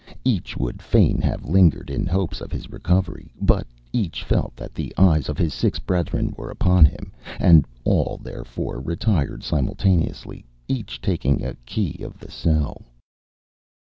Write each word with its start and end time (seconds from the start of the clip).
Each 0.25 0.57
would 0.57 0.81
fain 0.81 1.21
have 1.21 1.45
lingered 1.45 1.91
in 1.91 2.07
hopes 2.07 2.41
of 2.41 2.51
his 2.51 2.71
recovery, 2.71 3.35
but 3.39 3.67
each 3.93 4.23
felt 4.23 4.55
that 4.55 4.73
the 4.73 4.91
eyes 4.97 5.29
of 5.29 5.37
his 5.37 5.53
six 5.53 5.77
brethren 5.77 6.33
were 6.35 6.49
upon 6.49 6.85
him: 6.85 7.11
and 7.39 7.67
all, 7.83 8.17
therefore, 8.17 8.79
retired 8.81 9.43
simultaneously, 9.43 10.43
each 10.67 11.01
taking 11.01 11.45
a 11.45 11.53
key 11.67 11.99
of 12.03 12.17
the 12.17 12.31
cell. 12.31 12.81